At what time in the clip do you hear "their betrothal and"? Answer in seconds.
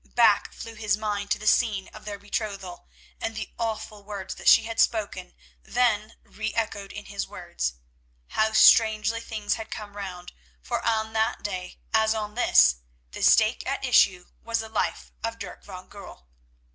2.05-3.35